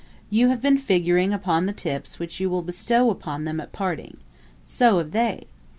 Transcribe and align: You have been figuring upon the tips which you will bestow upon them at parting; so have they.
You 0.31 0.47
have 0.49 0.63
been 0.63 0.79
figuring 0.79 1.31
upon 1.31 1.67
the 1.67 1.73
tips 1.73 2.17
which 2.17 2.39
you 2.39 2.49
will 2.49 2.63
bestow 2.63 3.11
upon 3.11 3.43
them 3.43 3.59
at 3.59 3.71
parting; 3.71 4.17
so 4.63 4.97
have 4.97 5.11
they. 5.11 5.45